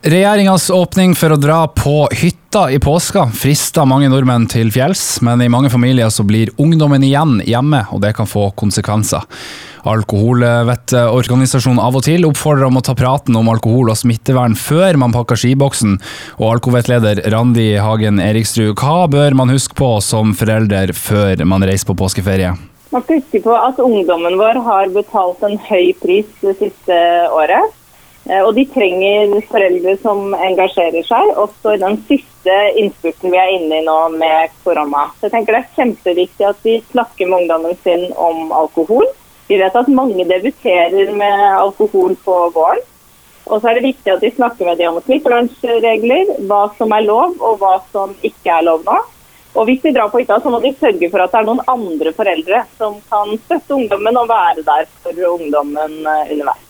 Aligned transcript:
Regjeringas 0.00 0.70
åpning 0.72 1.12
for 1.12 1.34
å 1.34 1.36
dra 1.36 1.66
på 1.76 2.06
hytta 2.16 2.62
i 2.72 2.78
påska 2.80 3.26
frister 3.36 3.84
mange 3.84 4.08
nordmenn 4.08 4.46
til 4.48 4.70
fjells, 4.72 5.18
men 5.20 5.42
i 5.44 5.48
mange 5.52 5.68
familier 5.68 6.08
så 6.08 6.24
blir 6.24 6.48
ungdommen 6.56 7.02
igjen 7.04 7.34
hjemme, 7.44 7.82
og 7.92 8.00
det 8.00 8.14
kan 8.16 8.24
få 8.24 8.46
konsekvenser. 8.56 9.26
Alkoholvettorganisasjonen 9.92 11.82
Av 11.84 11.98
og 12.00 12.06
til 12.06 12.24
oppfordrer 12.24 12.70
om 12.70 12.80
å 12.80 12.82
ta 12.86 12.94
praten 12.96 13.36
om 13.36 13.50
alkohol 13.52 13.92
og 13.92 13.98
smittevern 14.00 14.56
før 14.56 14.96
man 15.02 15.12
pakker 15.12 15.36
skiboksen, 15.42 15.98
og 16.38 16.46
alkovettleder 16.54 17.20
Randi 17.34 17.74
Hagen 17.76 18.22
Eriksrud, 18.24 18.72
hva 18.80 19.04
bør 19.12 19.36
man 19.36 19.52
huske 19.52 19.76
på 19.76 19.98
som 20.00 20.32
forelder 20.32 20.94
før 20.96 21.44
man 21.44 21.66
reiser 21.68 21.90
på 21.92 21.98
påskeferie? 22.00 22.54
Man 22.88 23.04
skal 23.04 23.20
huske 23.20 23.42
på 23.44 23.52
at 23.52 23.76
ungdommen 23.84 24.40
vår 24.40 24.64
har 24.64 24.96
betalt 24.96 25.44
en 25.44 25.60
høy 25.68 25.92
pris 26.00 26.32
det 26.40 26.56
siste 26.62 26.96
året. 27.36 27.76
Eh, 28.28 28.42
og 28.42 28.52
de 28.54 28.66
trenger 28.68 29.32
foreldre 29.50 29.96
som 30.02 30.34
engasjerer 30.36 31.06
seg, 31.06 31.32
også 31.40 31.74
i 31.74 31.80
den 31.82 31.96
siste 32.08 32.56
innspurten 32.80 33.32
vi 33.32 33.40
er 33.40 33.54
inne 33.56 33.80
i 33.80 33.86
nå 33.86 33.96
med 34.16 34.52
korona. 34.64 35.08
Så 35.16 35.28
jeg 35.28 35.36
tenker 35.38 35.56
Det 35.56 35.62
er 35.62 35.74
kjempeviktig 35.78 36.48
at 36.48 36.62
vi 36.66 36.76
snakker 36.90 37.30
med 37.30 37.42
ungdommen 37.42 37.78
sin 37.84 38.10
om 38.16 38.52
alkohol. 38.52 39.08
Vi 39.48 39.58
vet 39.58 39.76
at 39.76 39.88
mange 39.90 40.24
debuterer 40.28 41.12
med 41.16 41.46
alkohol 41.58 42.14
på 42.24 42.36
våren. 42.54 42.84
Og 43.50 43.58
så 43.58 43.70
er 43.70 43.78
det 43.78 43.88
viktig 43.88 44.12
at 44.12 44.22
vi 44.22 44.30
snakker 44.30 44.68
med 44.68 44.78
dem 44.78 44.94
om 44.94 45.02
smittevernregler, 45.02 46.36
hva 46.46 46.68
som 46.78 46.92
er 46.94 47.08
lov 47.08 47.40
og 47.40 47.58
hva 47.58 47.80
som 47.90 48.12
ikke 48.22 48.52
er 48.60 48.68
lov 48.68 48.84
nå. 48.86 49.00
Og 49.58 49.66
hvis 49.66 49.82
de 49.82 49.90
drar 49.96 50.12
på 50.12 50.20
hytta, 50.20 50.38
så 50.38 50.52
må 50.52 50.60
de 50.62 50.70
sørge 50.78 51.10
for 51.10 51.24
at 51.24 51.32
det 51.32 51.40
er 51.40 51.48
noen 51.48 51.64
andre 51.72 52.12
foreldre 52.14 52.62
som 52.78 53.00
kan 53.10 53.34
støtte 53.48 53.74
ungdommen 53.74 54.22
og 54.22 54.30
være 54.30 54.62
der 54.62 54.86
for 55.02 55.24
ungdommen 55.32 55.96
eh, 56.06 56.34
underveis. 56.36 56.69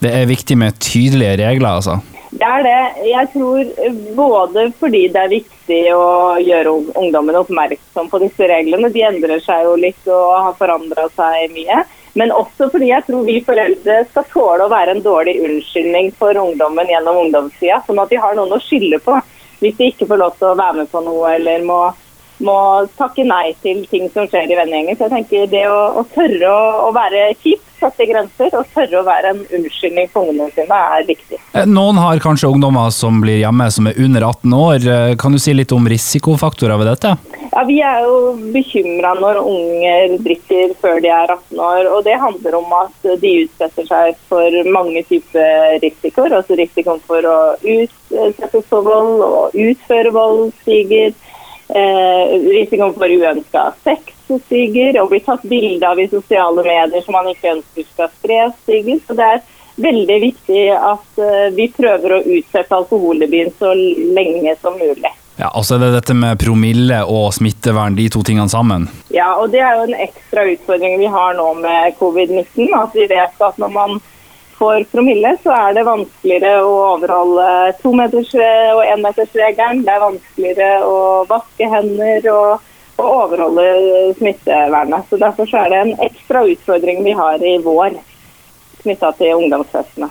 Det 0.00 0.10
er 0.16 0.30
viktig 0.30 0.56
med 0.58 0.78
tydelige 0.80 1.36
regler, 1.42 1.68
altså? 1.76 1.98
Det 2.32 2.48
er 2.48 2.62
det. 2.64 3.08
Jeg 3.10 3.28
tror 3.34 3.72
både 4.16 4.64
fordi 4.80 5.02
det 5.12 5.20
er 5.20 5.32
viktig 5.34 5.80
å 5.92 6.38
gjøre 6.40 6.72
ungdommen 6.96 7.36
oppmerksom 7.42 8.08
på 8.08 8.22
disse 8.22 8.48
reglene. 8.48 8.88
De 8.92 9.04
endrer 9.04 9.42
seg 9.44 9.66
jo 9.66 9.74
litt 9.76 10.08
og 10.08 10.30
har 10.46 10.56
forandra 10.56 11.10
seg 11.12 11.52
mye. 11.52 11.82
Men 12.16 12.32
også 12.32 12.68
fordi 12.72 12.88
jeg 12.90 13.04
tror 13.06 13.28
vi 13.28 13.38
foreldre 13.44 13.98
skal 14.10 14.26
tåle 14.32 14.64
å 14.64 14.72
være 14.72 14.96
en 14.96 15.04
dårlig 15.04 15.38
unnskyldning 15.44 16.10
for 16.16 16.36
ungdommen 16.40 16.88
gjennom 16.92 17.20
ungdomstida. 17.26 17.82
Sånn 17.86 18.00
at 18.00 18.12
de 18.12 18.20
har 18.20 18.36
noen 18.36 18.56
å 18.56 18.60
skylde 18.64 19.00
på 19.04 19.16
hvis 19.62 19.76
de 19.78 19.92
ikke 19.92 20.08
får 20.10 20.18
lov 20.18 20.32
til 20.40 20.50
å 20.50 20.58
være 20.58 20.80
med 20.80 20.90
på 20.90 21.00
noe 21.04 21.36
eller 21.36 21.62
må, 21.62 21.78
må 22.44 22.56
takke 22.98 23.26
nei 23.26 23.52
til 23.64 23.84
ting 23.90 24.08
som 24.14 24.28
skjer 24.30 24.50
i 24.50 24.58
vennegjengen. 24.58 24.98
Så 24.98 25.08
jeg 25.08 25.16
tenker 25.16 25.52
det 25.52 25.66
å, 25.70 25.82
å 26.02 26.06
tørre 26.14 26.50
å, 26.50 26.64
å 26.88 26.94
være 26.96 27.30
kjip 27.42 27.68
sette 27.82 28.06
grenser 28.06 28.52
og 28.58 28.68
tørre 28.74 29.00
å 29.00 29.06
være 29.06 29.32
en 29.32 29.42
unnskyldning 29.58 30.08
for 30.12 30.30
ungene 30.30 30.50
sine 30.54 30.78
er 30.96 31.06
viktig. 31.08 31.38
Eh, 31.52 31.66
noen 31.68 31.98
har 32.00 32.22
kanskje 32.22 32.50
ungdommer 32.52 32.92
som 32.94 33.20
blir 33.24 33.40
hjemme 33.42 33.68
som 33.74 33.88
er 33.90 33.98
under 34.02 34.26
18 34.28 34.56
år. 34.58 34.86
Eh, 34.94 35.14
kan 35.20 35.34
du 35.34 35.40
si 35.42 35.54
litt 35.56 35.74
om 35.74 35.88
risikofaktorer 35.90 36.80
ved 36.80 36.92
dette? 36.92 37.14
Ja, 37.52 37.64
Vi 37.68 37.80
er 37.84 38.06
jo 38.06 38.18
bekymra 38.54 39.14
når 39.18 39.42
unger 39.42 40.16
drikker 40.24 40.76
før 40.82 41.02
de 41.02 41.10
er 41.12 41.34
18 41.34 41.64
år. 41.70 41.90
og 41.96 42.04
Det 42.04 42.18
handler 42.26 42.58
om 42.60 42.76
at 42.82 43.10
de 43.24 43.34
utsetter 43.44 43.88
seg 43.88 44.22
for 44.30 44.62
mange 44.78 45.04
typer 45.10 45.78
risikoer. 45.82 46.38
Altså 46.38 46.58
risikoen 46.58 47.02
for 47.06 47.26
å 47.26 47.38
utsettes 47.60 48.66
for 48.70 48.86
vold 48.86 49.26
og 49.26 49.58
utføre 49.66 50.14
vold 50.14 50.50
stiger. 50.62 51.12
Eh, 51.72 52.32
risikoen 52.52 52.92
for 52.92 53.08
uønska 53.08 53.70
sex 53.80 54.12
stiger, 54.46 54.98
og 55.00 55.08
blir 55.12 55.22
tatt 55.24 55.44
bilde 55.48 55.88
av 55.88 56.00
i 56.00 56.08
sosiale 56.08 56.64
medier 56.64 57.04
som 57.04 57.16
man 57.16 57.30
ikke 57.30 57.54
ønsker 57.56 57.86
skal 57.86 58.10
spres, 58.18 58.54
stiger. 58.64 59.00
Så 59.06 59.16
det 59.16 59.28
er 59.28 59.40
veldig 59.80 60.18
viktig 60.20 60.62
at 60.76 61.20
uh, 61.20 61.48
vi 61.56 61.66
prøver 61.72 62.16
å 62.16 62.22
utsette 62.36 62.76
alkoholdebuten 62.76 63.54
så 63.60 63.72
lenge 63.76 64.54
som 64.60 64.76
mulig. 64.76 65.12
Ja, 65.38 65.48
altså 65.48 65.78
det 65.80 65.88
er 65.88 65.96
dette 65.96 66.16
med 66.16 66.40
promille 66.40 67.02
og 67.08 67.30
smittevern, 67.36 67.96
de 67.96 68.08
to 68.12 68.20
tingene 68.24 68.52
sammen? 68.52 68.84
Ja, 69.12 69.32
og 69.40 69.52
det 69.52 69.62
er 69.64 69.80
jo 69.80 69.86
en 69.88 69.96
ekstra 70.04 70.44
utfordring 70.52 70.98
vi 71.00 71.08
har 71.12 71.36
nå 71.38 71.48
med 71.60 71.96
covid-19. 72.00 72.68
At 72.78 72.96
vi 72.96 73.08
vet 73.12 73.46
at 73.48 73.60
når 73.60 73.72
man 73.72 73.96
får 74.62 74.88
promille, 74.94 75.36
så 75.42 75.54
er 75.58 75.76
det 75.76 75.86
vanskeligere 75.90 76.62
å 76.62 76.74
overholde 76.94 77.46
tometers- 77.82 78.34
og 78.38 78.82
énmetersregelen. 78.86 79.82
Det 79.86 79.94
er 79.94 80.04
vanskeligere 80.06 80.74
å 80.86 81.00
vaske 81.30 81.72
hender. 81.76 82.30
og 82.32 82.68
og, 83.02 83.08
overholde 83.08 84.14
smittevernet. 84.18 85.06
Så 85.10 85.18
Derfor 85.20 85.48
så 85.48 85.62
er 85.64 85.70
det 85.70 85.78
en 85.82 85.94
ekstra 86.08 86.44
utfordring 86.48 87.04
vi 87.04 87.14
har 87.18 87.42
i 87.44 87.56
vår 87.64 87.96
knytta 88.82 89.12
til 89.18 89.38
ungdomsfestene. 89.44 90.10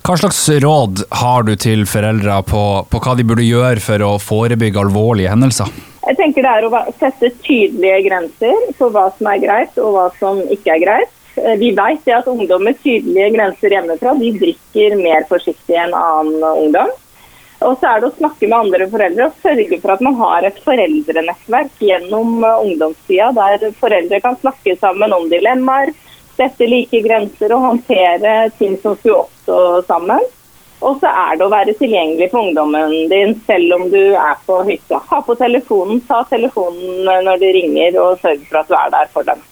Hva 0.00 0.16
slags 0.16 0.40
råd 0.64 1.04
har 1.20 1.44
du 1.46 1.52
til 1.60 1.84
foreldre 1.86 2.40
på, 2.48 2.64
på, 2.90 3.00
hva 3.04 3.14
de 3.18 3.26
burde 3.28 3.46
gjøre 3.46 3.82
for 3.84 4.02
å 4.06 4.14
forebygge 4.22 4.80
alvorlige 4.80 5.30
hendelser? 5.30 5.70
Jeg 6.00 6.16
tenker 6.18 6.46
Det 6.46 6.52
er 6.56 6.66
å 6.66 6.82
sette 6.98 7.30
tydelige 7.44 8.00
grenser 8.08 8.70
for 8.78 8.94
hva 8.94 9.10
som 9.18 9.28
er 9.30 9.42
greit 9.42 9.76
og 9.78 9.92
hva 9.94 10.06
som 10.18 10.40
ikke 10.48 10.72
er 10.74 10.82
greit. 10.86 11.12
Eh, 11.36 11.56
vi 11.58 11.70
vet 11.70 12.08
at 12.14 12.26
ungdom 12.28 12.64
med 12.64 12.82
tydelige 12.82 13.30
grenser 13.36 13.76
hjemmefra 13.76 14.14
de 14.18 14.32
drikker 14.38 14.96
mer 14.98 15.26
forsiktig 15.28 15.78
enn 15.78 15.94
annen 15.94 16.44
ungdom. 16.50 16.90
Og 17.60 17.76
så 17.76 17.90
er 17.90 18.00
det 18.00 18.08
å 18.08 18.16
snakke 18.16 18.48
med 18.48 18.56
andre 18.56 18.86
foreldre 18.88 19.26
og 19.28 19.42
sørge 19.44 19.78
for 19.82 19.92
at 19.92 20.02
man 20.04 20.16
har 20.16 20.46
et 20.48 20.60
foreldrenettverk 20.64 21.84
gjennom 21.84 22.44
eh, 22.44 22.62
ungdomstida, 22.66 23.30
der 23.36 23.70
foreldre 23.80 24.20
kan 24.24 24.38
snakke 24.40 24.76
sammen 24.80 25.12
om 25.16 25.28
dilemmaer, 25.30 25.94
sette 26.40 26.66
like 26.68 27.02
grenser 27.04 27.52
og 27.52 27.66
håndtere 27.68 28.34
ting 28.58 28.78
som 28.80 28.96
skulle 28.98 29.24
oppstå 29.26 29.58
sammen. 29.88 30.24
Og 30.80 30.96
så 31.02 31.10
er 31.12 31.36
det 31.36 31.44
å 31.44 31.52
være 31.52 31.74
tilgjengelig 31.76 32.30
for 32.32 32.46
ungdommen 32.46 32.94
din 33.10 33.34
selv 33.44 33.76
om 33.76 33.82
du 33.92 34.00
er 34.16 34.38
på 34.46 34.62
hytta. 34.64 35.02
Ha 35.10 35.20
på 35.26 35.36
telefonen, 35.36 36.00
ta 36.08 36.22
telefonen 36.30 37.04
når 37.26 37.42
de 37.42 37.52
ringer 37.58 38.00
og 38.00 38.16
sørg 38.22 38.46
for 38.48 38.62
at 38.62 38.70
du 38.70 38.78
er 38.78 38.94
der 38.96 39.10
for 39.12 39.28
dem. 39.28 39.44